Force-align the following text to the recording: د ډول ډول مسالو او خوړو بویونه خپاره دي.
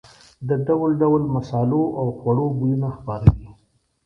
د 0.47 0.49
ډول 0.67 0.91
ډول 1.01 1.21
مسالو 1.35 1.83
او 1.99 2.07
خوړو 2.17 2.45
بویونه 2.57 2.89
خپاره 2.97 3.27
دي. 3.37 3.49